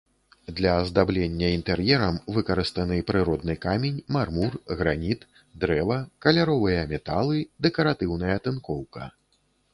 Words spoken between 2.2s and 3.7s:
выкарыстаны прыродны